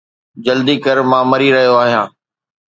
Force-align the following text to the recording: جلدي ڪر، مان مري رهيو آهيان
جلدي 0.45 0.75
ڪر، 0.85 0.97
مان 1.09 1.23
مري 1.31 1.49
رهيو 1.55 1.75
آهيان 1.83 2.07